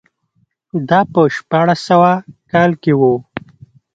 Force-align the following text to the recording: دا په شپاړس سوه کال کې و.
دا 0.89 0.99
په 1.13 1.21
شپاړس 1.35 1.79
سوه 1.89 2.11
کال 2.51 2.71
کې 2.81 2.93
و. 2.99 3.01